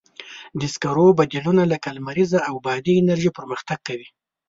د 0.59 0.61
سکرو 0.73 1.07
بدیلونه 1.19 1.63
لکه 1.71 1.87
لمریزه 1.97 2.39
او 2.49 2.55
بادي 2.65 2.93
انرژي 3.01 3.31
پرمختګ 3.37 3.79
کوي. 3.87 4.07